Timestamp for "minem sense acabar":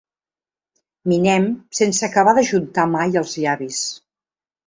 1.11-2.35